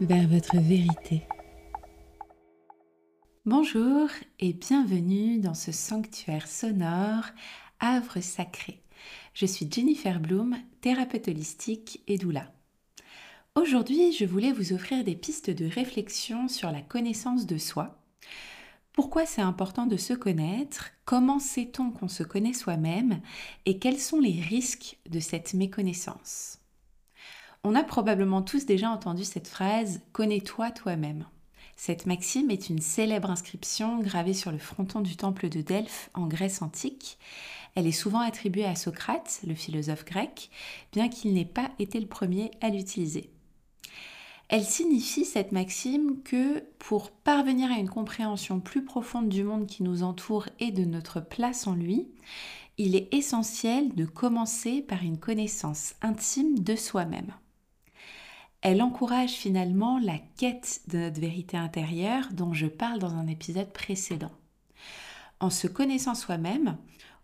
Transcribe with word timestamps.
Vers 0.00 0.26
votre 0.26 0.56
vérité. 0.56 1.22
Bonjour 3.44 4.08
et 4.40 4.52
bienvenue 4.52 5.38
dans 5.38 5.54
ce 5.54 5.70
sanctuaire 5.70 6.48
sonore 6.48 7.26
Havre 7.78 8.20
sacré. 8.20 8.82
Je 9.34 9.46
suis 9.46 9.70
Jennifer 9.70 10.18
Bloom, 10.18 10.56
thérapeute 10.80 11.28
holistique 11.28 12.02
et 12.08 12.18
doula. 12.18 12.52
Aujourd'hui, 13.54 14.12
je 14.12 14.24
voulais 14.24 14.52
vous 14.52 14.72
offrir 14.72 15.04
des 15.04 15.14
pistes 15.14 15.50
de 15.50 15.66
réflexion 15.66 16.48
sur 16.48 16.72
la 16.72 16.80
connaissance 16.80 17.46
de 17.46 17.58
soi. 17.58 18.02
Pourquoi 18.92 19.26
c'est 19.26 19.42
important 19.42 19.86
de 19.86 19.96
se 19.96 20.12
connaître? 20.12 20.90
Comment 21.04 21.38
sait-on 21.38 21.92
qu'on 21.92 22.08
se 22.08 22.24
connaît 22.24 22.52
soi-même? 22.52 23.20
Et 23.64 23.78
quels 23.78 24.00
sont 24.00 24.18
les 24.18 24.40
risques 24.40 24.98
de 25.08 25.20
cette 25.20 25.54
méconnaissance? 25.54 26.58
On 27.66 27.74
a 27.74 27.82
probablement 27.82 28.42
tous 28.42 28.64
déjà 28.64 28.90
entendu 28.90 29.24
cette 29.24 29.48
phrase 29.48 30.00
Connais-toi 30.12 30.70
toi-même. 30.70 31.26
Cette 31.74 32.06
maxime 32.06 32.48
est 32.52 32.70
une 32.70 32.80
célèbre 32.80 33.28
inscription 33.28 33.98
gravée 33.98 34.34
sur 34.34 34.52
le 34.52 34.58
fronton 34.58 35.00
du 35.00 35.16
temple 35.16 35.48
de 35.48 35.62
Delphes 35.62 36.08
en 36.14 36.28
Grèce 36.28 36.62
antique. 36.62 37.18
Elle 37.74 37.88
est 37.88 37.92
souvent 37.92 38.20
attribuée 38.20 38.66
à 38.66 38.76
Socrate, 38.76 39.40
le 39.44 39.56
philosophe 39.56 40.04
grec, 40.04 40.48
bien 40.92 41.08
qu'il 41.08 41.34
n'ait 41.34 41.44
pas 41.44 41.72
été 41.80 41.98
le 41.98 42.06
premier 42.06 42.52
à 42.60 42.68
l'utiliser. 42.68 43.30
Elle 44.48 44.64
signifie, 44.64 45.24
cette 45.24 45.50
maxime, 45.50 46.22
que 46.22 46.60
pour 46.78 47.10
parvenir 47.10 47.72
à 47.72 47.80
une 47.80 47.90
compréhension 47.90 48.60
plus 48.60 48.84
profonde 48.84 49.28
du 49.28 49.42
monde 49.42 49.66
qui 49.66 49.82
nous 49.82 50.04
entoure 50.04 50.46
et 50.60 50.70
de 50.70 50.84
notre 50.84 51.18
place 51.18 51.66
en 51.66 51.74
lui, 51.74 52.06
il 52.78 52.94
est 52.94 53.12
essentiel 53.12 53.92
de 53.96 54.04
commencer 54.04 54.82
par 54.82 55.02
une 55.02 55.18
connaissance 55.18 55.96
intime 56.00 56.60
de 56.60 56.76
soi-même 56.76 57.34
elle 58.62 58.82
encourage 58.82 59.32
finalement 59.32 59.98
la 59.98 60.18
quête 60.36 60.80
de 60.88 60.98
notre 60.98 61.20
vérité 61.20 61.56
intérieure 61.56 62.28
dont 62.32 62.52
je 62.52 62.66
parle 62.66 62.98
dans 62.98 63.14
un 63.14 63.26
épisode 63.26 63.72
précédent. 63.72 64.32
En 65.40 65.50
se 65.50 65.66
connaissant 65.66 66.14
soi-même, 66.14 66.78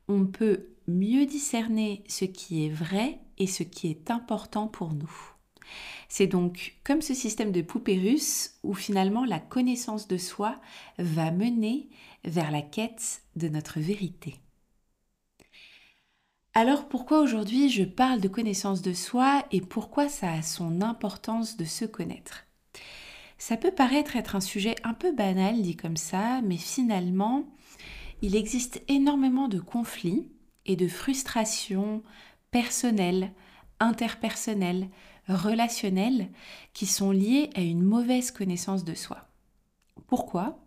on 0.09 0.27
peut 0.27 0.69
mieux 0.87 1.27
discerner 1.27 2.05
ce 2.09 2.25
qui 2.25 2.67
est 2.67 2.71
vrai 2.71 3.21
et 3.39 3.47
ce 3.47 3.63
qui 3.63 3.89
est 3.89 4.11
important 4.11 4.67
pour 4.69 4.93
nous. 4.93 5.13
C'est 6.09 6.27
donc 6.27 6.77
comme 6.85 7.01
ce 7.01 7.15
système 7.15 7.53
de 7.53 7.63
poupée 7.63 7.99
russe 7.99 8.59
où 8.63 8.75
finalement 8.75 9.25
la 9.25 9.41
connaissance 9.41 10.09
de 10.09 10.19
soi 10.19 10.61
va 10.99 11.31
mener 11.31 11.89
vers 12.25 12.51
la 12.51 12.63
quête 12.63 13.23
de 13.37 13.49
notre 13.49 13.81
vérité. 13.81 14.42
Alors 16.55 16.87
pourquoi 16.87 17.21
aujourd'hui 17.21 17.71
je 17.71 17.83
parle 17.83 18.21
de 18.21 18.29
connaissance 18.29 18.83
de 18.83 18.93
soi 18.93 19.43
et 19.53 19.63
pourquoi 19.63 20.11
ça 20.11 20.33
a 20.33 20.43
son 20.43 20.83
importance 20.83 21.57
de 21.57 21.65
se 21.65 21.87
connaître? 21.87 22.45
Ça 23.39 23.57
peut 23.57 23.71
paraître 23.71 24.17
être 24.17 24.37
un 24.37 24.41
sujet 24.41 24.75
un 24.85 24.93
peu 24.93 25.13
banal 25.13 25.63
dit 25.63 25.77
comme 25.77 25.97
ça, 25.97 26.43
mais 26.43 26.59
finalement, 26.59 27.47
il 28.21 28.37
existe 28.37 28.83
énormément 28.89 29.49
de 29.49 29.61
conflits 29.61 30.29
et 30.67 30.77
de 30.77 30.89
frustrations 30.89 32.03
personnelles, 32.51 33.33
interpersonnelles, 33.81 34.91
relationnelles 35.29 36.29
qui 36.75 36.85
sont 36.85 37.13
liées 37.13 37.49
à 37.55 37.63
une 37.63 37.83
mauvaise 37.83 38.31
connaissance 38.31 38.85
de 38.85 38.95
soi. 38.95 39.27
Pourquoi? 40.07 40.63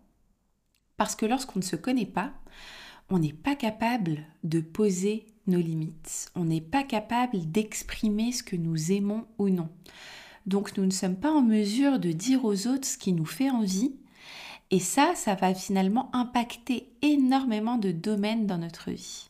Parce 0.96 1.14
que 1.14 1.26
lorsqu'on 1.26 1.60
ne 1.60 1.64
se 1.64 1.76
connaît 1.76 2.06
pas, 2.06 2.32
on 3.08 3.20
n'est 3.20 3.32
pas 3.32 3.54
capable 3.54 4.24
de 4.42 4.60
poser 4.60 5.28
nos 5.46 5.60
limites. 5.60 6.30
On 6.34 6.44
n'est 6.44 6.60
pas 6.60 6.82
capable 6.82 7.50
d'exprimer 7.50 8.32
ce 8.32 8.42
que 8.42 8.56
nous 8.56 8.92
aimons 8.92 9.24
ou 9.38 9.48
non. 9.48 9.68
Donc 10.46 10.76
nous 10.76 10.86
ne 10.86 10.90
sommes 10.90 11.16
pas 11.16 11.32
en 11.32 11.42
mesure 11.42 11.98
de 11.98 12.12
dire 12.12 12.44
aux 12.44 12.66
autres 12.66 12.86
ce 12.86 12.98
qui 12.98 13.12
nous 13.12 13.26
fait 13.26 13.50
envie. 13.50 13.94
Et 14.70 14.80
ça, 14.80 15.14
ça 15.14 15.34
va 15.34 15.54
finalement 15.54 16.10
impacter 16.14 16.88
énormément 17.02 17.78
de 17.78 17.92
domaines 17.92 18.46
dans 18.46 18.58
notre 18.58 18.90
vie. 18.90 19.28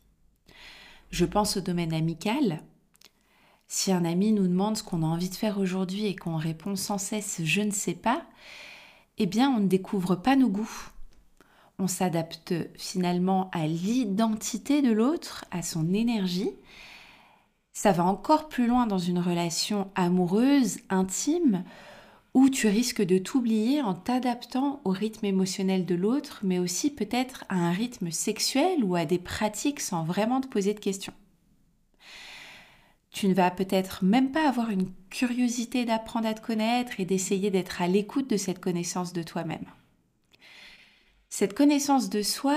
Je 1.10 1.25
pense 1.25 1.56
au 1.56 1.60
domaine 1.60 1.93
amical. 1.93 2.62
Si 3.69 3.93
un 3.93 4.05
ami 4.05 4.32
nous 4.32 4.47
demande 4.47 4.76
ce 4.76 4.82
qu'on 4.82 5.03
a 5.03 5.06
envie 5.06 5.28
de 5.28 5.34
faire 5.34 5.59
aujourd'hui 5.59 6.06
et 6.06 6.16
qu'on 6.16 6.37
répond 6.37 6.76
sans 6.76 6.99
cesse 6.99 7.41
je 7.43 7.60
ne 7.62 7.71
sais 7.71 7.94
pas, 7.94 8.25
eh 9.19 9.26
bien 9.26 9.50
on 9.50 9.60
ne 9.60 9.66
découvre 9.66 10.15
pas 10.15 10.37
nos 10.37 10.49
goûts 10.49 10.91
on 11.78 11.88
s'adapte 11.88 12.54
finalement 12.76 13.50
à 13.53 13.66
l'identité 13.66 14.82
de 14.82 14.92
l'autre, 14.92 15.44
à 15.50 15.62
son 15.62 15.92
énergie. 15.92 16.50
Ça 17.72 17.92
va 17.92 18.04
encore 18.04 18.48
plus 18.48 18.66
loin 18.66 18.87
dans 18.87 18.98
une 18.98 19.19
relation 19.19 19.91
amoureuse, 19.94 20.78
intime, 20.88 21.64
où 22.32 22.48
tu 22.48 22.69
risques 22.69 23.03
de 23.03 23.19
t'oublier 23.19 23.82
en 23.82 23.94
t'adaptant 23.94 24.81
au 24.84 24.91
rythme 24.91 25.26
émotionnel 25.26 25.84
de 25.84 25.94
l'autre, 25.94 26.41
mais 26.42 26.59
aussi 26.59 26.91
peut-être 26.91 27.44
à 27.48 27.56
un 27.56 27.70
rythme 27.70 28.10
sexuel 28.10 28.84
ou 28.84 28.94
à 28.94 29.04
des 29.04 29.19
pratiques 29.19 29.81
sans 29.81 30.04
vraiment 30.04 30.41
te 30.41 30.48
poser 30.48 30.75
de 30.75 30.81
questions. 30.81 31.14
Tu 33.10 33.28
ne 33.28 33.34
vas 33.34 33.50
peut-être 33.50 34.04
même 34.04 34.32
pas 34.32 34.47
avoir 34.47 34.69
une 34.70 34.91
curiosité 35.08 35.87
d'apprendre 35.87 36.28
à 36.28 36.34
te 36.34 36.44
connaître 36.44 37.00
et 37.00 37.06
d'essayer 37.06 37.50
d'être 37.50 37.81
à 37.81 37.88
l'écoute 37.88 38.28
de 38.28 38.37
cette 38.37 38.60
connaissance 38.60 39.14
de 39.14 39.22
toi-même. 39.22 39.64
Cette 41.28 41.54
connaissance 41.54 42.09
de 42.09 42.22
soi, 42.22 42.56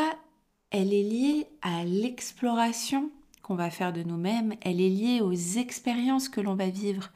elle 0.72 0.94
est 0.94 1.04
liée 1.04 1.48
à 1.62 1.84
l'exploration 1.84 3.10
qu'on 3.42 3.56
va 3.56 3.72
faire 3.72 3.94
de 3.94 4.04
nous-mêmes, 4.04 4.54
elle 4.62 4.80
est 4.80 4.90
liée 4.90 5.22
aux 5.22 5.34
expériences 5.34 6.30
que 6.30 6.40
l'on 6.40 6.54
va 6.54 6.70
vivre, 6.70 7.10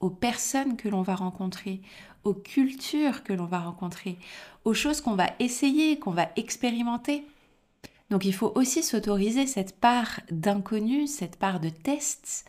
aux 0.00 0.10
personnes 0.10 0.76
que 0.76 0.88
l'on 0.88 1.02
va 1.02 1.14
rencontrer, 1.14 1.82
aux 2.24 2.34
cultures 2.34 3.22
que 3.22 3.34
l'on 3.34 3.44
va 3.44 3.60
rencontrer, 3.60 4.16
aux 4.64 4.74
choses 4.74 5.02
qu'on 5.02 5.14
va 5.14 5.30
essayer, 5.38 5.98
qu'on 5.98 6.10
va 6.10 6.30
expérimenter. 6.36 7.26
Donc 8.10 8.24
il 8.24 8.34
faut 8.34 8.52
aussi 8.54 8.82
s'autoriser 8.82 9.46
cette 9.46 9.78
part 9.78 10.20
d'inconnu, 10.30 11.06
cette 11.06 11.36
part 11.36 11.60
de 11.60 11.68
test, 11.68 12.46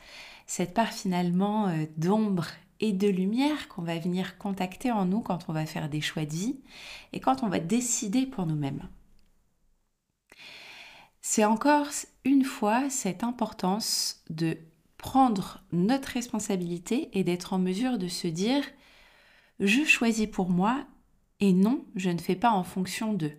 cette 0.47 0.73
part 0.73 0.91
finalement 0.91 1.67
euh, 1.67 1.85
d'ombre 1.97 2.47
et 2.79 2.91
de 2.91 3.07
lumière 3.07 3.67
qu'on 3.67 3.81
va 3.81 3.97
venir 3.97 4.37
contacter 4.37 4.91
en 4.91 5.05
nous 5.05 5.21
quand 5.21 5.45
on 5.47 5.53
va 5.53 5.65
faire 5.65 5.89
des 5.89 6.01
choix 6.01 6.25
de 6.25 6.33
vie 6.33 6.59
et 7.13 7.19
quand 7.19 7.43
on 7.43 7.49
va 7.49 7.59
décider 7.59 8.25
pour 8.25 8.45
nous-mêmes. 8.45 8.87
C'est 11.21 11.45
encore 11.45 11.87
une 12.23 12.43
fois 12.43 12.89
cette 12.89 13.23
importance 13.23 14.23
de 14.29 14.57
prendre 14.97 15.63
notre 15.71 16.09
responsabilité 16.09 17.09
et 17.13 17.23
d'être 17.23 17.53
en 17.53 17.59
mesure 17.59 17.97
de 17.97 18.07
se 18.07 18.27
dire 18.27 18.63
je 19.59 19.83
choisis 19.83 20.27
pour 20.27 20.49
moi 20.49 20.85
et 21.39 21.53
non, 21.53 21.85
je 21.95 22.09
ne 22.09 22.19
fais 22.19 22.35
pas 22.35 22.51
en 22.51 22.63
fonction 22.63 23.13
d'eux. 23.13 23.37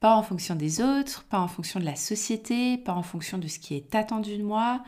Pas 0.00 0.16
en 0.16 0.22
fonction 0.22 0.54
des 0.56 0.80
autres, 0.80 1.24
pas 1.24 1.40
en 1.40 1.48
fonction 1.48 1.78
de 1.78 1.84
la 1.84 1.96
société, 1.96 2.78
pas 2.78 2.94
en 2.94 3.02
fonction 3.02 3.38
de 3.38 3.48
ce 3.48 3.58
qui 3.58 3.74
est 3.74 3.94
attendu 3.94 4.36
de 4.36 4.42
moi, 4.42 4.82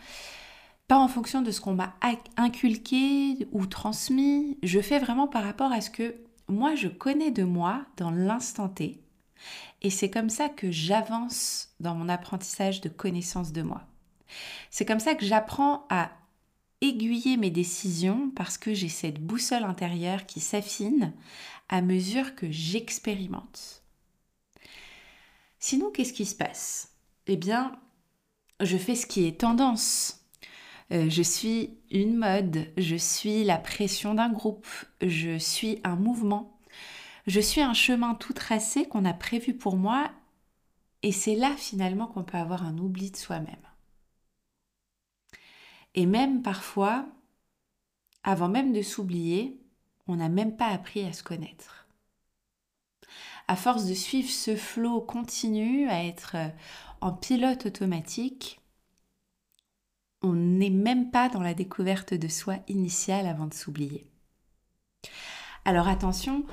pas 0.89 0.99
en 0.99 1.09
fonction 1.09 1.43
de 1.43 1.51
ce 1.51 1.61
qu'on 1.61 1.75
m'a 1.75 1.95
inculqué 2.37 3.49
ou 3.53 3.67
transmis. 3.67 4.59
Je 4.63 4.81
fais 4.81 4.99
vraiment 4.99 5.29
par 5.29 5.45
rapport 5.45 5.73
à 5.73 5.81
ce 5.81 5.91
que 5.91 6.15
moi 6.49 6.75
je 6.75 6.89
connais 6.89 7.31
de 7.31 7.45
moi 7.45 7.85
dans 7.97 8.11
l'instant 8.11 8.69
T. 8.69 9.01
Et 9.83 9.91
c'est 9.91 10.11
comme 10.11 10.31
ça 10.31 10.49
que 10.49 10.71
j'avance 10.71 11.75
dans 11.81 11.95
mon 11.95 12.09
apprentissage 12.09 12.81
de 12.81 12.89
connaissance 12.89 13.53
de 13.53 13.63
moi. 13.63 13.83
C'est 14.71 14.87
comme 14.87 15.01
ça 15.01 15.15
que 15.15 15.25
j'apprends 15.25 15.87
à 15.91 16.11
aiguiller 16.81 17.37
mes 17.37 17.51
décisions 17.51 18.31
parce 18.35 18.59
que 18.59 18.75
j'ai 18.75 18.89
cette 18.89 19.21
boussole 19.21 19.65
intérieure 19.65 20.27
qui 20.27 20.41
s'affine 20.41 21.13
à 21.69 21.83
mesure 21.83 22.35
que 22.35 22.51
j'expérimente. 22.51 23.83
Sinon, 25.59 25.91
qu'est-ce 25.91 26.13
qui 26.13 26.27
se 26.27 26.35
passe? 26.35 26.91
Eh 27.27 27.37
bien, 27.37 27.79
je 28.61 28.77
fais 28.77 28.95
ce 28.95 29.07
qui 29.07 29.27
est 29.27 29.41
tendance. 29.41 30.24
Euh, 30.93 31.09
je 31.09 31.23
suis 31.23 31.79
une 31.91 32.17
mode, 32.17 32.67
je 32.77 32.97
suis 32.97 33.45
la 33.45 33.57
pression 33.57 34.15
d'un 34.15 34.31
groupe, 34.31 34.67
je 35.01 35.39
suis 35.39 35.81
un 35.83 35.97
mouvement, 35.97 36.59
je 37.27 37.41
suis 37.41 37.63
un 37.63 37.73
chemin 37.73 38.15
tout 38.15 38.35
tracé 38.35 38.87
qu'on 38.87 39.05
a 39.05 39.15
prévu 39.15 39.55
pour 39.55 39.77
moi 39.77 40.11
et 41.03 41.13
c'est 41.13 41.37
là 41.37 41.55
finalement 41.57 42.07
qu'on 42.07 42.25
peut 42.25 42.39
avoir 42.39 42.65
un 42.65 42.77
oubli 42.79 43.11
de 43.11 43.17
soi-même. 43.17 43.57
Et 45.95 46.07
même 46.07 46.43
parfois, 46.43 47.07
avant 48.23 48.49
même 48.49 48.73
de 48.73 48.83
s'oublier, 48.83 49.61
on 50.07 50.17
n'a 50.17 50.29
même 50.29 50.57
pas 50.57 50.69
appris 50.69 51.05
à 51.05 51.13
se 51.13 51.23
connaître. 51.23 51.87
À 53.49 53.57
force 53.57 53.87
de 53.87 53.95
suivre 53.95 54.31
ce 54.31 54.57
flot 54.57 55.01
continu, 55.01 55.89
à 55.89 56.05
être 56.05 56.37
en 57.01 57.13
pilote 57.13 57.67
automatique, 57.67 58.61
on 60.25 60.33
n'est 60.33 60.71
même 60.71 61.11
pas 61.11 61.29
dans 61.29 61.43
la 61.43 61.55
découverte 61.55 62.15
de 62.15 62.29
soi 62.29 62.57
initiale 62.67 63.27
avant 63.27 63.47
de 63.47 63.55
s'oublier. 63.55 64.07
Alors 65.67 65.87
attention, 65.87 66.47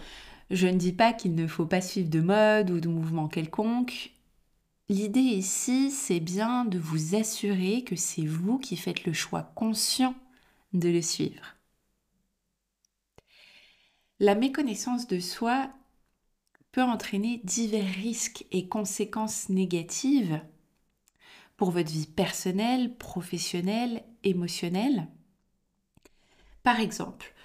je 0.50 0.68
ne 0.68 0.77
dis 0.77 0.91
pas 0.91 1.13
qu'il 1.13 1.33
ne 1.35 1.47
faut 1.47 1.65
pas 1.65 1.81
suivre 1.81 2.09
de 2.09 2.19
mode 2.19 2.69
ou 2.69 2.81
de 2.81 2.89
mouvement 2.89 3.29
quelconque. 3.29 4.12
L'idée 4.89 5.21
ici, 5.21 5.89
c'est 5.89 6.19
bien 6.19 6.65
de 6.65 6.77
vous 6.77 7.15
assurer 7.15 7.85
que 7.85 7.95
c'est 7.95 8.25
vous 8.25 8.59
qui 8.59 8.75
faites 8.75 9.06
le 9.06 9.13
choix 9.13 9.44
conscient 9.56 10.15
de 10.73 10.89
le 10.89 11.01
suivre. 11.01 11.56
La 14.19 14.35
méconnaissance 14.35 15.07
de 15.07 15.19
soi 15.19 15.69
peut 16.73 16.83
entraîner 16.83 17.39
divers 17.45 17.94
risques 17.95 18.45
et 18.51 18.68
conséquences 18.68 19.47
négatives 19.47 20.41
pour 21.61 21.69
votre 21.69 21.91
vie 21.91 22.07
personnelle, 22.07 22.97
professionnelle, 22.97 24.01
émotionnelle. 24.23 25.05
Par 26.63 26.79
exemple, 26.79 27.35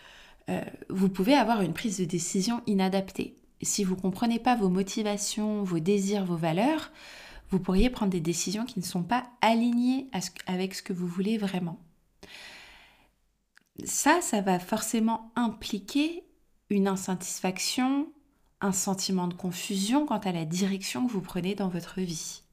euh, 0.49 0.63
vous 0.89 1.11
pouvez 1.11 1.35
avoir 1.35 1.61
une 1.61 1.75
prise 1.75 1.99
de 1.99 2.07
décision 2.07 2.63
inadaptée. 2.67 3.37
Si 3.61 3.85
vous 3.85 3.95
ne 3.95 4.01
comprenez 4.01 4.39
pas 4.39 4.57
vos 4.57 4.71
motivations, 4.71 5.63
vos 5.65 5.81
désirs, 5.81 6.25
vos 6.25 6.39
valeurs, 6.39 6.93
vous 7.51 7.59
pourriez 7.59 7.91
prendre 7.91 8.11
des 8.11 8.23
décisions 8.23 8.65
qui 8.65 8.79
ne 8.79 8.85
sont 8.87 9.03
pas 9.03 9.29
alignées 9.43 10.09
avec 10.47 10.75
ce 10.75 10.83
que 10.83 10.95
vous 10.95 11.07
voulez 11.07 11.37
vraiment. 11.37 11.79
Ça, 13.85 14.23
ça 14.23 14.41
va 14.41 14.59
forcément 14.59 15.31
impliquer 15.37 16.25
une 16.71 16.89
insatisfaction, 16.89 18.11
un 18.63 18.73
sentiment 18.73 19.29
de 19.29 19.35
confusion 19.35 20.07
quant 20.07 20.21
à 20.21 20.33
la 20.33 20.47
direction 20.47 21.07
que 21.07 21.13
vous 21.13 21.21
prenez 21.21 21.55
dans 21.55 21.69
votre 21.69 22.01
vie. 22.01 22.46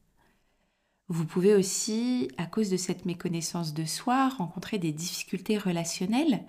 Vous 1.10 1.26
pouvez 1.26 1.54
aussi, 1.54 2.30
à 2.38 2.46
cause 2.46 2.70
de 2.70 2.78
cette 2.78 3.06
méconnaissance 3.06 3.74
de 3.74 3.86
soi, 3.86 4.30
rencontrer 4.30 4.80
des 4.80 4.92
difficultés 4.92 5.58
relationnelles 5.58 6.46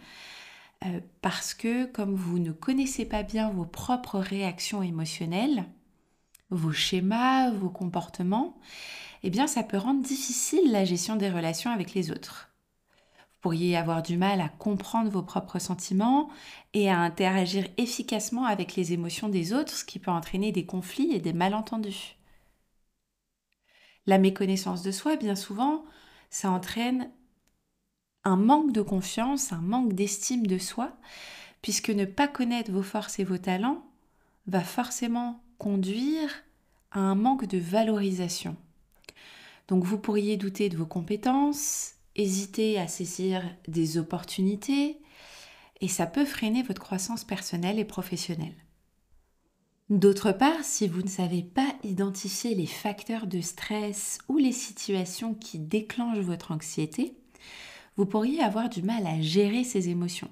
euh, 0.84 1.00
parce 1.22 1.54
que 1.54 1.86
comme 1.86 2.14
vous 2.14 2.38
ne 2.38 2.52
connaissez 2.52 3.04
pas 3.04 3.22
bien 3.22 3.50
vos 3.50 3.64
propres 3.64 4.18
réactions 4.18 4.82
émotionnelles, 4.82 5.64
vos 6.50 6.72
schémas, 6.72 7.50
vos 7.50 7.70
comportements, 7.70 8.58
eh 9.22 9.30
bien 9.30 9.46
ça 9.46 9.62
peut 9.62 9.78
rendre 9.78 10.02
difficile 10.02 10.70
la 10.70 10.84
gestion 10.84 11.16
des 11.16 11.30
relations 11.30 11.70
avec 11.70 11.94
les 11.94 12.10
autres. 12.10 12.50
Vous 13.16 13.40
pourriez 13.40 13.76
avoir 13.76 14.02
du 14.02 14.16
mal 14.16 14.40
à 14.40 14.48
comprendre 14.48 15.10
vos 15.10 15.22
propres 15.22 15.58
sentiments 15.58 16.30
et 16.74 16.90
à 16.90 16.98
interagir 16.98 17.66
efficacement 17.76 18.46
avec 18.46 18.76
les 18.76 18.92
émotions 18.92 19.28
des 19.28 19.52
autres, 19.52 19.72
ce 19.72 19.84
qui 19.84 19.98
peut 19.98 20.10
entraîner 20.10 20.52
des 20.52 20.64
conflits 20.64 21.12
et 21.12 21.20
des 21.20 21.32
malentendus. 21.32 22.16
La 24.06 24.18
méconnaissance 24.18 24.82
de 24.82 24.90
soi, 24.90 25.16
bien 25.16 25.36
souvent, 25.36 25.84
ça 26.30 26.50
entraîne 26.50 27.10
un 28.24 28.36
manque 28.36 28.72
de 28.72 28.82
confiance, 28.82 29.52
un 29.52 29.60
manque 29.60 29.92
d'estime 29.92 30.46
de 30.46 30.58
soi, 30.58 30.96
puisque 31.62 31.90
ne 31.90 32.04
pas 32.04 32.28
connaître 32.28 32.70
vos 32.70 32.82
forces 32.82 33.18
et 33.18 33.24
vos 33.24 33.38
talents 33.38 33.84
va 34.46 34.60
forcément 34.60 35.42
conduire 35.58 36.30
à 36.90 37.00
un 37.00 37.14
manque 37.14 37.46
de 37.46 37.58
valorisation. 37.58 38.56
Donc 39.68 39.84
vous 39.84 39.98
pourriez 39.98 40.36
douter 40.36 40.68
de 40.68 40.76
vos 40.76 40.86
compétences, 40.86 41.94
hésiter 42.16 42.78
à 42.78 42.88
saisir 42.88 43.42
des 43.66 43.96
opportunités, 43.98 44.98
et 45.80 45.88
ça 45.88 46.06
peut 46.06 46.24
freiner 46.24 46.62
votre 46.62 46.82
croissance 46.82 47.24
personnelle 47.24 47.78
et 47.78 47.84
professionnelle. 47.84 48.63
D'autre 49.90 50.32
part, 50.32 50.64
si 50.64 50.88
vous 50.88 51.02
ne 51.02 51.08
savez 51.08 51.42
pas 51.42 51.74
identifier 51.82 52.54
les 52.54 52.66
facteurs 52.66 53.26
de 53.26 53.42
stress 53.42 54.18
ou 54.28 54.38
les 54.38 54.52
situations 54.52 55.34
qui 55.34 55.58
déclenchent 55.58 56.24
votre 56.24 56.52
anxiété, 56.52 57.18
vous 57.96 58.06
pourriez 58.06 58.40
avoir 58.40 58.70
du 58.70 58.82
mal 58.82 59.06
à 59.06 59.20
gérer 59.20 59.62
ces 59.62 59.90
émotions. 59.90 60.30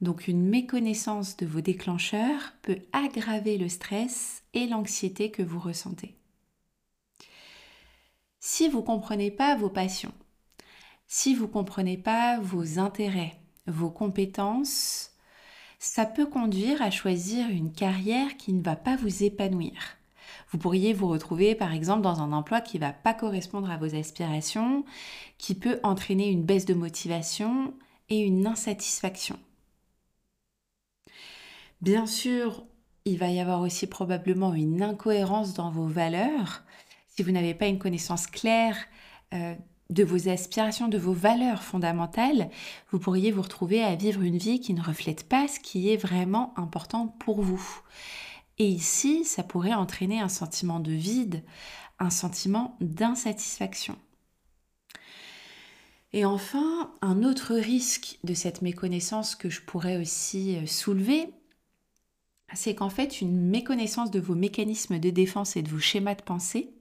Donc 0.00 0.28
une 0.28 0.46
méconnaissance 0.46 1.36
de 1.36 1.46
vos 1.46 1.60
déclencheurs 1.60 2.54
peut 2.62 2.78
aggraver 2.92 3.58
le 3.58 3.68
stress 3.68 4.44
et 4.52 4.66
l'anxiété 4.66 5.30
que 5.30 5.42
vous 5.42 5.58
ressentez. 5.58 6.16
Si 8.38 8.68
vous 8.68 8.80
ne 8.80 8.86
comprenez 8.86 9.30
pas 9.30 9.56
vos 9.56 9.70
passions, 9.70 10.14
si 11.08 11.34
vous 11.34 11.46
ne 11.46 11.52
comprenez 11.52 11.96
pas 11.96 12.38
vos 12.38 12.78
intérêts, 12.78 13.40
vos 13.66 13.90
compétences, 13.90 15.13
ça 15.84 16.06
peut 16.06 16.24
conduire 16.24 16.80
à 16.80 16.90
choisir 16.90 17.46
une 17.50 17.70
carrière 17.70 18.38
qui 18.38 18.54
ne 18.54 18.62
va 18.62 18.74
pas 18.74 18.96
vous 18.96 19.22
épanouir. 19.22 19.98
Vous 20.50 20.56
pourriez 20.56 20.94
vous 20.94 21.08
retrouver 21.08 21.54
par 21.54 21.74
exemple 21.74 22.00
dans 22.00 22.20
un 22.20 22.32
emploi 22.32 22.62
qui 22.62 22.78
ne 22.78 22.86
va 22.86 22.94
pas 22.94 23.12
correspondre 23.12 23.70
à 23.70 23.76
vos 23.76 23.94
aspirations, 23.94 24.86
qui 25.36 25.54
peut 25.54 25.80
entraîner 25.82 26.30
une 26.30 26.42
baisse 26.42 26.64
de 26.64 26.72
motivation 26.72 27.74
et 28.08 28.18
une 28.20 28.46
insatisfaction. 28.46 29.38
Bien 31.82 32.06
sûr, 32.06 32.64
il 33.04 33.18
va 33.18 33.28
y 33.28 33.38
avoir 33.38 33.60
aussi 33.60 33.86
probablement 33.86 34.54
une 34.54 34.82
incohérence 34.82 35.52
dans 35.52 35.70
vos 35.70 35.86
valeurs. 35.86 36.62
Si 37.08 37.22
vous 37.22 37.30
n'avez 37.30 37.52
pas 37.52 37.66
une 37.66 37.78
connaissance 37.78 38.26
claire 38.26 38.78
euh, 39.34 39.54
de 39.94 40.04
vos 40.04 40.28
aspirations, 40.28 40.88
de 40.88 40.98
vos 40.98 41.12
valeurs 41.12 41.62
fondamentales, 41.62 42.50
vous 42.90 42.98
pourriez 42.98 43.30
vous 43.30 43.42
retrouver 43.42 43.82
à 43.82 43.94
vivre 43.94 44.22
une 44.22 44.38
vie 44.38 44.60
qui 44.60 44.74
ne 44.74 44.82
reflète 44.82 45.28
pas 45.28 45.48
ce 45.48 45.60
qui 45.60 45.90
est 45.90 45.96
vraiment 45.96 46.52
important 46.56 47.06
pour 47.06 47.40
vous. 47.40 47.64
Et 48.58 48.66
ici, 48.66 49.24
ça 49.24 49.42
pourrait 49.42 49.74
entraîner 49.74 50.20
un 50.20 50.28
sentiment 50.28 50.80
de 50.80 50.92
vide, 50.92 51.42
un 51.98 52.10
sentiment 52.10 52.76
d'insatisfaction. 52.80 53.96
Et 56.12 56.24
enfin, 56.24 56.92
un 57.00 57.24
autre 57.24 57.54
risque 57.54 58.18
de 58.22 58.34
cette 58.34 58.62
méconnaissance 58.62 59.34
que 59.34 59.50
je 59.50 59.62
pourrais 59.62 59.96
aussi 59.96 60.56
euh, 60.56 60.66
soulever, 60.66 61.28
c'est 62.52 62.76
qu'en 62.76 62.90
fait, 62.90 63.20
une 63.20 63.48
méconnaissance 63.48 64.12
de 64.12 64.20
vos 64.20 64.36
mécanismes 64.36 65.00
de 65.00 65.10
défense 65.10 65.56
et 65.56 65.62
de 65.62 65.68
vos 65.68 65.80
schémas 65.80 66.14
de 66.14 66.22
pensée, 66.22 66.72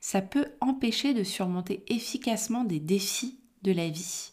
ça 0.00 0.22
peut 0.22 0.46
empêcher 0.60 1.14
de 1.14 1.24
surmonter 1.24 1.84
efficacement 1.88 2.64
des 2.64 2.80
défis 2.80 3.38
de 3.62 3.72
la 3.72 3.88
vie 3.88 4.30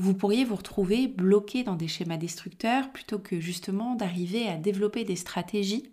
vous 0.00 0.14
pourriez 0.14 0.46
vous 0.46 0.56
retrouver 0.56 1.08
bloqué 1.08 1.62
dans 1.62 1.76
des 1.76 1.86
schémas 1.86 2.16
destructeurs 2.16 2.90
plutôt 2.90 3.18
que 3.18 3.38
justement 3.38 3.96
d'arriver 3.96 4.48
à 4.48 4.56
développer 4.56 5.04
des 5.04 5.14
stratégies 5.14 5.92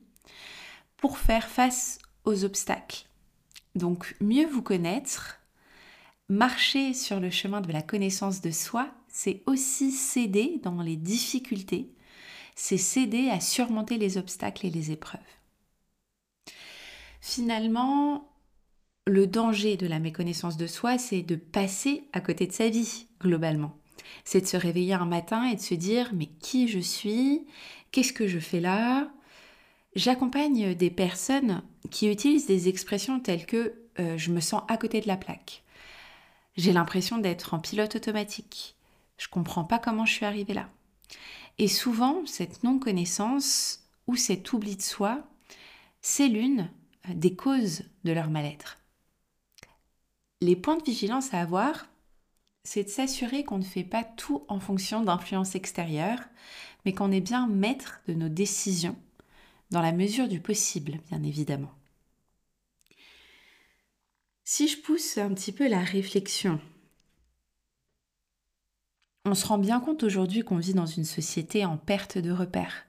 pour 0.95 1.18
faire 1.18 1.50
face 1.50 2.00
aux 2.24 2.45
obstacles. 2.45 3.06
Donc 3.75 4.15
mieux 4.21 4.47
vous 4.47 4.62
connaître, 4.62 5.41
marcher 6.29 6.93
sur 6.93 7.19
le 7.19 7.29
chemin 7.29 7.60
de 7.60 7.74
la 7.74 7.81
connaissance 7.81 8.39
de 8.39 8.50
soi, 8.50 8.89
c'est 9.10 9.43
aussi 9.46 9.91
céder 9.91 10.62
dans 10.63 10.81
les 10.81 10.96
difficultés, 10.96 11.91
c'est 12.55 12.77
céder 12.77 13.29
à 13.29 13.41
surmonter 13.41 13.98
les 13.98 14.17
obstacles 14.17 14.67
et 14.67 14.72
les 14.72 14.91
épreuves. 14.91 15.19
Finalement, 17.21 18.29
le 19.05 19.27
danger 19.27 19.77
de 19.77 19.88
la 19.88 20.00
méconnaissance 20.00 20.57
de 20.57 20.67
soi, 20.67 20.97
c'est 20.97 21.21
de 21.21 21.36
passer 21.36 22.07
à 22.13 22.21
côté 22.21 22.47
de 22.47 22.51
sa 22.51 22.69
vie, 22.69 23.07
globalement 23.21 23.77
c'est 24.24 24.41
de 24.41 24.45
se 24.45 24.57
réveiller 24.57 24.93
un 24.93 25.05
matin 25.05 25.45
et 25.45 25.55
de 25.55 25.62
se 25.62 25.74
dire 25.74 26.12
mais 26.13 26.27
qui 26.27 26.67
je 26.67 26.79
suis? 26.79 27.45
Qu'est-ce 27.91 28.13
que 28.13 28.27
je 28.27 28.39
fais 28.39 28.59
là? 28.59 29.09
J'accompagne 29.95 30.75
des 30.75 30.91
personnes 30.91 31.63
qui 31.89 32.09
utilisent 32.12 32.45
des 32.45 32.67
expressions 32.67 33.19
telles 33.19 33.45
que 33.45 33.74
euh, 34.00 34.17
je 34.17 34.31
me 34.31 34.39
sens 34.39 34.63
à 34.67 34.77
côté 34.77 35.01
de 35.01 35.07
la 35.07 35.17
plaque. 35.17 35.63
J'ai 36.55 36.74
l'impression 36.74 37.17
d'être 37.17 37.53
en 37.53 37.59
pilote 37.59 37.95
automatique. 37.95 38.75
Je 39.17 39.27
comprends 39.27 39.63
pas 39.63 39.79
comment 39.79 40.05
je 40.05 40.13
suis 40.13 40.25
arrivée 40.25 40.53
là. 40.53 40.69
Et 41.57 41.67
souvent, 41.67 42.25
cette 42.25 42.63
non-connaissance 42.63 43.88
ou 44.05 44.15
cet 44.15 44.53
oubli 44.53 44.75
de 44.75 44.81
soi, 44.81 45.24
c'est 46.01 46.27
l'une 46.27 46.69
des 47.16 47.36
causes 47.36 47.84
de 48.04 48.12
leur 48.12 48.30
mal-être. 48.30 48.78
Les 50.42 50.56
points 50.56 50.78
de 50.78 50.84
vigilance 50.84 51.34
à 51.34 51.42
avoir, 51.42 51.88
c'est 52.64 52.84
de 52.84 52.90
s'assurer 52.90 53.44
qu'on 53.44 53.58
ne 53.58 53.64
fait 53.64 53.84
pas 53.84 54.04
tout 54.04 54.46
en 54.50 54.60
fonction 54.60 55.02
d'influences 55.02 55.56
extérieures, 55.56 56.22
mais 56.86 56.94
qu'on 56.94 57.12
est 57.12 57.22
bien 57.22 57.48
maître 57.48 58.02
de 58.08 58.14
nos 58.14 58.30
décisions, 58.30 58.98
dans 59.72 59.82
la 59.82 59.92
mesure 59.92 60.28
du 60.28 60.40
possible, 60.40 61.00
bien 61.10 61.24
évidemment. 61.24 61.74
Si 64.44 64.68
je 64.68 64.78
pousse 64.78 65.18
un 65.18 65.34
petit 65.34 65.52
peu 65.52 65.68
la 65.68 65.82
réflexion, 65.82 66.62
on 69.26 69.36
se 69.36 69.46
rend 69.46 69.58
bien 69.58 69.82
compte 69.82 70.04
aujourd'hui 70.04 70.44
qu'on 70.44 70.58
vit 70.58 70.74
dans 70.74 70.86
une 70.86 71.04
société 71.04 71.66
en 71.66 71.78
perte 71.78 72.18
de 72.18 72.32
repères. 72.32 72.87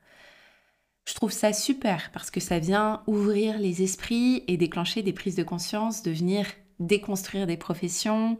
Je 1.08 1.14
trouve 1.14 1.32
ça 1.32 1.54
super 1.54 2.10
parce 2.12 2.30
que 2.30 2.38
ça 2.38 2.58
vient 2.58 3.02
ouvrir 3.06 3.58
les 3.58 3.82
esprits 3.82 4.44
et 4.46 4.58
déclencher 4.58 5.02
des 5.02 5.14
prises 5.14 5.36
de 5.36 5.42
conscience, 5.42 6.02
devenir 6.02 6.44
déconstruire 6.80 7.46
des 7.46 7.56
professions, 7.56 8.38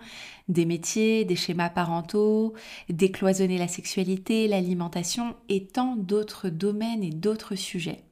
des 0.48 0.66
métiers, 0.66 1.24
des 1.24 1.34
schémas 1.34 1.70
parentaux, 1.70 2.52
décloisonner 2.90 3.56
la 3.56 3.68
sexualité, 3.68 4.48
l'alimentation 4.48 5.34
et 5.48 5.66
tant 5.66 5.96
d'autres 5.96 6.50
domaines 6.50 7.02
et 7.02 7.08
d'autres 7.08 7.54
sujets. 7.54 8.04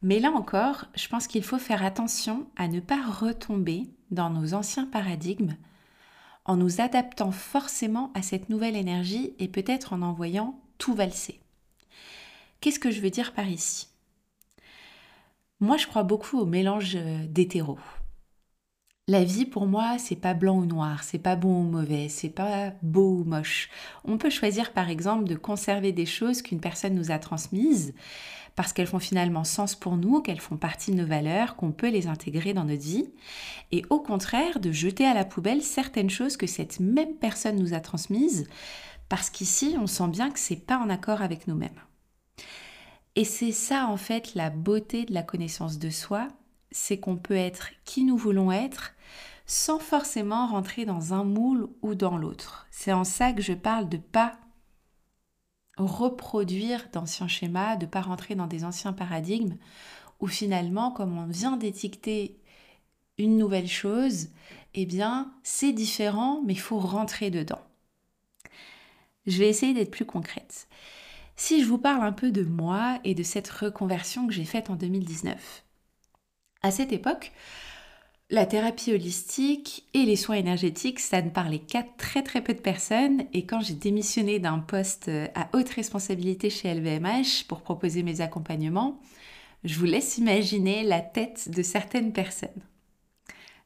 Mais 0.00 0.18
là 0.18 0.30
encore, 0.30 0.86
je 0.94 1.06
pense 1.08 1.26
qu'il 1.26 1.44
faut 1.44 1.58
faire 1.58 1.84
attention 1.84 2.46
à 2.56 2.68
ne 2.68 2.80
pas 2.80 3.04
retomber 3.06 3.82
dans 4.10 4.30
nos 4.30 4.54
anciens 4.54 4.86
paradigmes 4.86 5.56
en 6.46 6.56
nous 6.56 6.80
adaptant 6.80 7.32
forcément 7.32 8.12
à 8.14 8.22
cette 8.22 8.48
nouvelle 8.48 8.76
énergie 8.76 9.34
et 9.38 9.48
peut-être 9.48 9.92
en 9.92 10.00
envoyant 10.00 10.58
tout 10.78 10.94
valser. 10.94 11.38
Qu'est-ce 12.66 12.80
que 12.80 12.90
je 12.90 13.00
veux 13.00 13.10
dire 13.10 13.32
par 13.32 13.48
ici? 13.48 13.86
Moi, 15.60 15.76
je 15.76 15.86
crois 15.86 16.02
beaucoup 16.02 16.40
au 16.40 16.46
mélange 16.46 16.96
d'hétéros 17.28 17.78
La 19.06 19.22
vie 19.22 19.46
pour 19.46 19.68
moi, 19.68 19.98
c'est 19.98 20.16
pas 20.16 20.34
blanc 20.34 20.58
ou 20.58 20.66
noir, 20.66 21.04
c'est 21.04 21.20
pas 21.20 21.36
bon 21.36 21.60
ou 21.60 21.62
mauvais, 21.62 22.08
c'est 22.08 22.28
pas 22.28 22.72
beau 22.82 23.18
ou 23.20 23.22
moche. 23.22 23.70
On 24.04 24.18
peut 24.18 24.30
choisir 24.30 24.72
par 24.72 24.90
exemple 24.90 25.28
de 25.28 25.36
conserver 25.36 25.92
des 25.92 26.06
choses 26.06 26.42
qu'une 26.42 26.58
personne 26.58 26.96
nous 26.96 27.12
a 27.12 27.20
transmises 27.20 27.94
parce 28.56 28.72
qu'elles 28.72 28.88
font 28.88 28.98
finalement 28.98 29.44
sens 29.44 29.76
pour 29.76 29.96
nous, 29.96 30.20
qu'elles 30.20 30.40
font 30.40 30.56
partie 30.56 30.90
de 30.90 30.96
nos 30.96 31.06
valeurs, 31.06 31.54
qu'on 31.54 31.70
peut 31.70 31.90
les 31.90 32.08
intégrer 32.08 32.52
dans 32.52 32.64
notre 32.64 32.82
vie, 32.82 33.12
et 33.70 33.84
au 33.90 34.00
contraire 34.00 34.58
de 34.58 34.72
jeter 34.72 35.06
à 35.06 35.14
la 35.14 35.24
poubelle 35.24 35.62
certaines 35.62 36.10
choses 36.10 36.36
que 36.36 36.48
cette 36.48 36.80
même 36.80 37.14
personne 37.14 37.60
nous 37.60 37.74
a 37.74 37.78
transmises 37.78 38.48
parce 39.08 39.30
qu'ici, 39.30 39.76
on 39.78 39.86
sent 39.86 40.08
bien 40.08 40.32
que 40.32 40.40
c'est 40.40 40.56
pas 40.66 40.78
en 40.78 40.90
accord 40.90 41.22
avec 41.22 41.46
nous-mêmes. 41.46 41.80
Et 43.16 43.24
c'est 43.24 43.52
ça 43.52 43.86
en 43.86 43.96
fait 43.96 44.34
la 44.34 44.50
beauté 44.50 45.04
de 45.06 45.14
la 45.14 45.22
connaissance 45.22 45.78
de 45.78 45.90
soi, 45.90 46.28
c'est 46.70 47.00
qu'on 47.00 47.16
peut 47.16 47.34
être 47.34 47.70
qui 47.84 48.04
nous 48.04 48.16
voulons 48.16 48.52
être 48.52 48.92
sans 49.46 49.78
forcément 49.78 50.46
rentrer 50.48 50.84
dans 50.84 51.14
un 51.14 51.24
moule 51.24 51.68
ou 51.80 51.94
dans 51.94 52.18
l'autre. 52.18 52.66
C'est 52.70 52.92
en 52.92 53.04
ça 53.04 53.32
que 53.32 53.42
je 53.42 53.52
parle 53.54 53.88
de 53.88 53.96
pas 53.96 54.38
reproduire 55.76 56.88
d'anciens 56.92 57.28
schémas, 57.28 57.76
de 57.76 57.86
pas 57.86 58.00
rentrer 58.00 58.34
dans 58.34 58.46
des 58.46 58.64
anciens 58.64 58.92
paradigmes 58.92 59.56
où 60.20 60.26
finalement, 60.26 60.90
comme 60.90 61.16
on 61.18 61.26
vient 61.26 61.56
d'étiqueter 61.56 62.38
une 63.18 63.38
nouvelle 63.38 63.68
chose, 63.68 64.28
eh 64.74 64.86
bien, 64.86 65.32
c'est 65.42 65.72
différent, 65.72 66.42
mais 66.44 66.54
il 66.54 66.60
faut 66.60 66.78
rentrer 66.78 67.30
dedans. 67.30 67.60
Je 69.26 69.38
vais 69.38 69.48
essayer 69.48 69.74
d'être 69.74 69.90
plus 69.90 70.04
concrète. 70.04 70.68
Si 71.36 71.62
je 71.62 71.66
vous 71.66 71.78
parle 71.78 72.04
un 72.04 72.12
peu 72.12 72.30
de 72.30 72.42
moi 72.42 72.98
et 73.04 73.14
de 73.14 73.22
cette 73.22 73.48
reconversion 73.48 74.26
que 74.26 74.32
j'ai 74.32 74.44
faite 74.44 74.70
en 74.70 74.74
2019. 74.74 75.64
À 76.62 76.70
cette 76.70 76.92
époque, 76.92 77.32
la 78.30 78.46
thérapie 78.46 78.92
holistique 78.92 79.86
et 79.94 80.04
les 80.04 80.16
soins 80.16 80.36
énergétiques, 80.36 80.98
ça 80.98 81.22
ne 81.22 81.30
parlait 81.30 81.60
qu'à 81.60 81.84
très 81.96 82.22
très 82.22 82.42
peu 82.42 82.54
de 82.54 82.60
personnes. 82.60 83.24
Et 83.32 83.46
quand 83.46 83.60
j'ai 83.60 83.74
démissionné 83.74 84.40
d'un 84.40 84.58
poste 84.58 85.10
à 85.34 85.48
haute 85.52 85.68
responsabilité 85.68 86.50
chez 86.50 86.74
LVMH 86.74 87.44
pour 87.46 87.60
proposer 87.60 88.02
mes 88.02 88.20
accompagnements, 88.20 88.98
je 89.62 89.78
vous 89.78 89.84
laisse 89.84 90.18
imaginer 90.18 90.82
la 90.82 91.00
tête 91.00 91.50
de 91.50 91.62
certaines 91.62 92.12
personnes. 92.12 92.62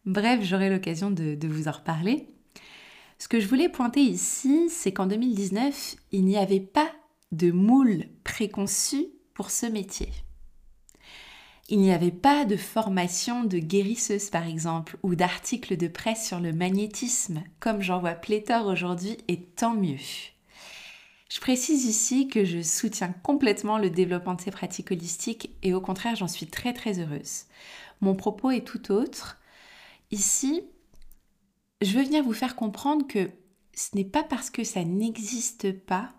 Bref, 0.05 0.41
j'aurai 0.43 0.71
l'occasion 0.71 1.11
de, 1.11 1.39
vous 1.47 1.69
en 1.69 1.73
reparler. 1.73 2.27
Ce 3.19 3.29
que 3.29 3.39
je 3.39 3.47
voulais 3.47 3.69
pointer 3.69 4.01
ici, 4.01 4.69
c'est 4.71 4.93
qu'en 4.93 5.07
2019, 5.07 5.97
il 6.13 6.25
n'y 6.25 6.39
avait 6.39 6.61
pas 6.61 6.90
de 7.33 7.51
moule 7.51 8.05
préconçu 8.25 9.07
pour 9.35 9.51
ce 9.51 9.67
métier. 9.67 10.11
Il 11.69 11.79
n'y 11.79 11.93
avait 11.93 12.11
pas 12.11 12.45
de 12.45 12.57
formation 12.57 13.45
de 13.45 13.59
guérisseuse 13.59 14.29
par 14.29 14.47
exemple 14.47 14.99
ou 15.05 15.15
d'articles 15.15 15.77
de 15.77 15.87
presse 15.87 16.27
sur 16.27 16.41
le 16.41 16.53
magnétisme 16.53 17.45
comme 17.61 17.81
j'en 17.81 18.01
vois 18.01 18.15
pléthore 18.15 18.67
aujourd'hui 18.67 19.19
et 19.29 19.41
tant 19.41 19.75
mieux. 19.75 20.01
Je 21.31 21.39
précise 21.39 21.85
ici 21.85 22.27
que 22.27 22.45
je 22.45 22.61
soutiens 22.61 23.15
complètement 23.23 23.79
le 23.79 23.89
développement 23.89 24.35
de 24.35 24.41
ces 24.41 24.51
pratiques 24.51 24.91
holistiques 24.91 25.55
et 25.63 25.73
au 25.73 25.81
contraire 25.81 26.17
j'en 26.17 26.27
suis 26.27 26.49
très 26.49 26.73
très 26.73 26.99
heureuse. 26.99 27.45
Mon 28.01 28.17
propos 28.17 28.51
est 28.51 28.67
tout 28.67 28.91
autre. 28.91 29.39
Ici, 30.11 30.65
je 31.83 31.97
veux 31.97 32.05
venir 32.05 32.25
vous 32.25 32.33
faire 32.33 32.57
comprendre 32.57 33.07
que 33.07 33.31
ce 33.75 33.95
n'est 33.95 34.05
pas 34.05 34.25
parce 34.25 34.51
que 34.51 34.65
ça 34.65 34.83
n'existe 34.83 35.71
pas 35.71 36.13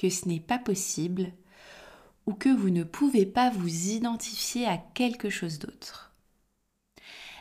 que 0.00 0.08
ce 0.08 0.26
n'est 0.26 0.40
pas 0.40 0.58
possible 0.58 1.32
ou 2.26 2.32
que 2.32 2.48
vous 2.48 2.70
ne 2.70 2.84
pouvez 2.84 3.26
pas 3.26 3.50
vous 3.50 3.88
identifier 3.90 4.66
à 4.66 4.78
quelque 4.78 5.28
chose 5.28 5.58
d'autre. 5.58 6.14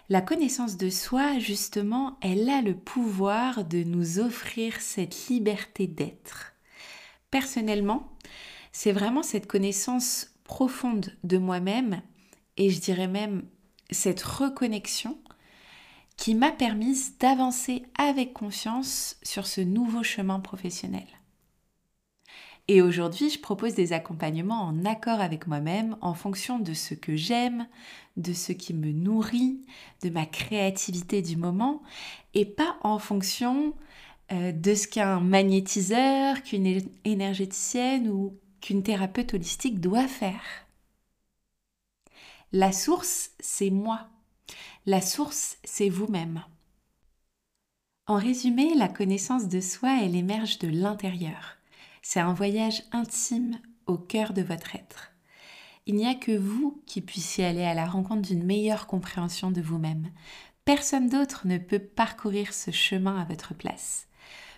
La 0.09 0.21
connaissance 0.21 0.75
de 0.75 0.89
soi, 0.89 1.39
justement, 1.39 2.17
elle 2.21 2.49
a 2.49 2.61
le 2.61 2.75
pouvoir 2.75 3.63
de 3.63 3.83
nous 3.83 4.19
offrir 4.19 4.81
cette 4.81 5.27
liberté 5.27 5.87
d'être. 5.87 6.53
Personnellement, 7.31 8.11
c'est 8.73 8.91
vraiment 8.91 9.23
cette 9.23 9.47
connaissance 9.47 10.33
profonde 10.43 11.15
de 11.23 11.37
moi-même 11.37 12.01
et 12.57 12.71
je 12.71 12.81
dirais 12.81 13.07
même 13.07 13.43
cette 13.91 14.21
reconnexion 14.21 15.17
qui 16.17 16.35
m'a 16.35 16.51
permise 16.51 17.17
d'avancer 17.19 17.83
avec 17.97 18.33
confiance 18.33 19.15
sur 19.23 19.47
ce 19.47 19.61
nouveau 19.61 20.03
chemin 20.03 20.41
professionnel. 20.41 21.07
Et 22.71 22.83
aujourd'hui, 22.83 23.31
je 23.31 23.39
propose 23.39 23.73
des 23.73 23.93
accompagnements 23.93 24.61
en 24.61 24.85
accord 24.85 25.21
avec 25.21 25.47
moi-même, 25.47 25.97
en 26.01 26.13
fonction 26.13 26.59
de 26.59 26.75
ce 26.75 26.93
que 26.93 27.15
j'aime, 27.15 27.67
de 28.15 28.31
ce 28.31 28.51
qui 28.51 28.75
me 28.75 28.91
nourrit, 28.91 29.59
de 30.03 30.11
ma 30.11 30.27
créativité 30.27 31.23
du 31.23 31.35
moment, 31.35 31.81
et 32.35 32.45
pas 32.45 32.77
en 32.83 32.99
fonction 32.99 33.73
euh, 34.31 34.51
de 34.51 34.75
ce 34.75 34.88
qu'un 34.88 35.19
magnétiseur, 35.19 36.43
qu'une 36.43 36.83
énergéticienne 37.05 38.07
ou 38.07 38.38
qu'une 38.61 38.83
thérapeute 38.83 39.33
holistique 39.33 39.79
doit 39.79 40.07
faire. 40.07 40.67
La 42.51 42.71
source, 42.71 43.31
c'est 43.39 43.71
moi. 43.71 44.09
La 44.85 45.01
source, 45.01 45.57
c'est 45.63 45.89
vous-même. 45.89 46.43
En 48.05 48.17
résumé, 48.17 48.75
la 48.75 48.89
connaissance 48.89 49.47
de 49.47 49.59
soi, 49.59 50.03
elle 50.03 50.15
émerge 50.15 50.59
de 50.59 50.67
l'intérieur. 50.67 51.58
C'est 52.01 52.20
un 52.20 52.34
voyage 52.34 52.84
intime 52.91 53.60
au 53.86 53.98
cœur 53.98 54.34
de 54.34 54.41
votre 54.41 54.75
être. 54.75 55.12
Il 55.86 55.96
n'y 55.96 56.08
a 56.08 56.15
que 56.15 56.38
vous 56.38 56.82
qui 56.86 57.01
puissiez 57.01 57.46
aller 57.46 57.63
à 57.63 57.74
la 57.74 57.86
rencontre 57.86 58.22
d'une 58.22 58.44
meilleure 58.44 58.88
compréhension 58.88 59.51
de 59.51 59.62
vous-même. 59.62 60.10
Personne 60.65 61.10
d'autre 61.10 61.48
ne 61.48 61.58
peut 61.58 61.79
parcourir 61.79 62.53
ce 62.53 62.72
chemin 62.72 63.20
à 63.20 63.25
votre 63.25 63.53
place. 63.53 64.08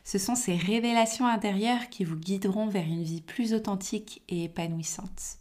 Ce 0.03 0.17
sont 0.17 0.35
ces 0.35 0.55
révélations 0.55 1.27
intérieures 1.27 1.89
qui 1.89 2.03
vous 2.03 2.17
guideront 2.17 2.67
vers 2.67 2.85
une 2.85 3.03
vie 3.03 3.21
plus 3.21 3.53
authentique 3.53 4.23
et 4.27 4.45
épanouissante. 4.45 5.40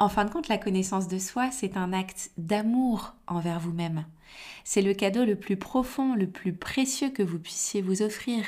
En 0.00 0.08
fin 0.08 0.24
de 0.24 0.30
compte, 0.30 0.46
la 0.46 0.58
connaissance 0.58 1.08
de 1.08 1.18
soi, 1.18 1.50
c'est 1.50 1.76
un 1.76 1.92
acte 1.92 2.30
d'amour 2.38 3.14
envers 3.26 3.58
vous-même. 3.58 4.06
C'est 4.62 4.82
le 4.82 4.94
cadeau 4.94 5.24
le 5.24 5.34
plus 5.34 5.56
profond, 5.56 6.14
le 6.14 6.28
plus 6.28 6.52
précieux 6.52 7.10
que 7.10 7.22
vous 7.22 7.40
puissiez 7.40 7.82
vous 7.82 8.02
offrir, 8.02 8.44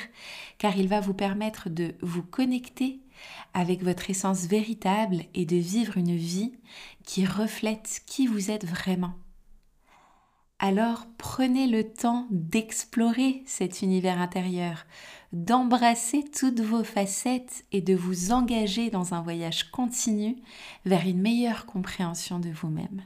car 0.59 0.77
il 0.77 0.87
va 0.87 1.01
vous 1.01 1.13
permettre 1.13 1.69
de 1.69 1.95
vous 2.01 2.23
connecter 2.23 3.01
avec 3.53 3.83
votre 3.83 4.09
essence 4.09 4.45
véritable 4.45 5.25
et 5.33 5.45
de 5.45 5.57
vivre 5.57 5.97
une 5.97 6.15
vie 6.15 6.53
qui 7.03 7.25
reflète 7.25 8.01
qui 8.05 8.27
vous 8.27 8.49
êtes 8.49 8.65
vraiment. 8.65 9.13
Alors 10.63 11.07
prenez 11.17 11.65
le 11.65 11.91
temps 11.91 12.27
d'explorer 12.29 13.41
cet 13.47 13.81
univers 13.81 14.21
intérieur, 14.21 14.85
d'embrasser 15.33 16.23
toutes 16.23 16.59
vos 16.59 16.83
facettes 16.83 17.65
et 17.71 17.81
de 17.81 17.95
vous 17.95 18.31
engager 18.31 18.91
dans 18.91 19.15
un 19.15 19.23
voyage 19.23 19.71
continu 19.71 20.35
vers 20.85 21.07
une 21.07 21.19
meilleure 21.19 21.65
compréhension 21.65 22.37
de 22.37 22.51
vous-même. 22.51 23.03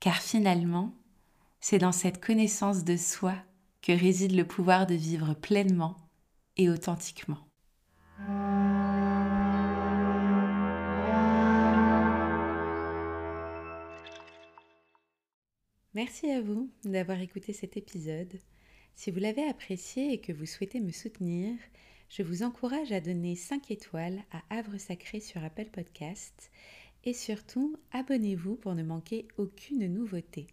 Car 0.00 0.16
finalement, 0.16 0.92
c'est 1.60 1.78
dans 1.78 1.92
cette 1.92 2.22
connaissance 2.22 2.84
de 2.84 2.98
soi 2.98 3.34
que 3.80 3.92
réside 3.92 4.36
le 4.36 4.46
pouvoir 4.46 4.86
de 4.86 4.94
vivre 4.94 5.32
pleinement 5.32 5.96
et 6.58 6.68
authentiquement. 6.68 7.38
Merci 15.94 16.30
à 16.30 16.42
vous 16.42 16.70
d'avoir 16.84 17.18
écouté 17.20 17.54
cet 17.54 17.78
épisode. 17.78 18.38
Si 18.94 19.10
vous 19.10 19.20
l'avez 19.20 19.48
apprécié 19.48 20.12
et 20.12 20.20
que 20.20 20.32
vous 20.32 20.44
souhaitez 20.44 20.80
me 20.80 20.92
soutenir, 20.92 21.56
je 22.10 22.22
vous 22.22 22.42
encourage 22.42 22.92
à 22.92 23.00
donner 23.00 23.36
5 23.36 23.70
étoiles 23.70 24.22
à 24.30 24.42
Havre 24.50 24.76
Sacré 24.76 25.20
sur 25.20 25.42
Apple 25.42 25.70
Podcast 25.72 26.50
et 27.04 27.14
surtout 27.14 27.74
abonnez-vous 27.92 28.56
pour 28.56 28.74
ne 28.74 28.82
manquer 28.82 29.26
aucune 29.38 29.86
nouveauté. 29.86 30.46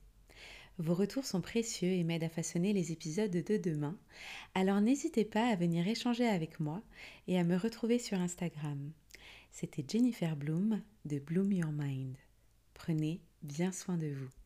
Vos 0.77 0.93
retours 0.93 1.25
sont 1.25 1.41
précieux 1.41 1.91
et 1.91 2.03
m'aident 2.05 2.23
à 2.23 2.29
façonner 2.29 2.71
les 2.71 2.93
épisodes 2.93 3.31
de 3.31 3.57
demain, 3.57 3.97
alors 4.53 4.79
n'hésitez 4.79 5.25
pas 5.25 5.47
à 5.47 5.55
venir 5.55 5.85
échanger 5.87 6.27
avec 6.27 6.61
moi 6.61 6.81
et 7.27 7.37
à 7.37 7.43
me 7.43 7.57
retrouver 7.57 7.99
sur 7.99 8.19
Instagram. 8.19 8.91
C'était 9.51 9.85
Jennifer 9.87 10.35
Bloom 10.35 10.81
de 11.03 11.19
Bloom 11.19 11.51
Your 11.51 11.71
Mind. 11.71 12.15
Prenez 12.73 13.21
bien 13.41 13.71
soin 13.71 13.97
de 13.97 14.07
vous. 14.07 14.44